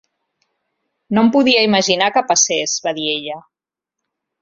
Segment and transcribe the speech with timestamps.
[1.17, 3.41] No em podia imaginar que passés, va dir ella.